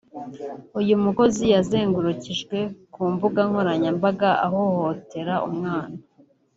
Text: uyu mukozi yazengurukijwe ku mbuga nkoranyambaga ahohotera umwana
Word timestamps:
uyu 0.79 0.95
mukozi 1.03 1.43
yazengurukijwe 1.53 2.57
ku 2.93 3.01
mbuga 3.13 3.39
nkoranyambaga 3.49 4.29
ahohotera 4.45 5.33
umwana 5.49 5.97